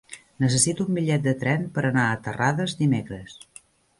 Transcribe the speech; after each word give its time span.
Necessito 0.43 0.85
un 0.89 0.95
bitllet 0.99 1.27
de 1.27 1.33
tren 1.43 1.67
per 1.77 1.85
anar 1.91 2.05
a 2.13 2.17
Terrades 2.29 2.75
dimecres. 2.83 3.39